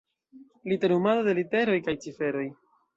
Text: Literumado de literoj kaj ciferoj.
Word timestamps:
Literumado 0.71 1.27
de 1.29 1.37
literoj 1.43 1.79
kaj 1.91 1.99
ciferoj. 2.09 2.53